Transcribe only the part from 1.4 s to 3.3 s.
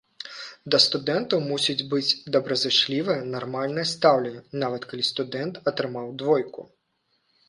мусіць быць добразычлівае,